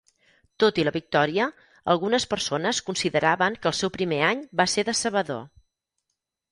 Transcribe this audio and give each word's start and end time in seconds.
Tot 0.61 0.79
i 0.83 0.85
la 0.87 0.93
victòria, 0.95 1.45
algunes 1.95 2.25
persones 2.33 2.81
consideraven 2.89 3.59
que 3.61 3.73
el 3.73 3.79
seu 3.83 3.93
primer 4.01 4.21
any 4.33 4.45
va 4.63 4.71
ser 4.77 4.87
decebedor. 4.93 5.47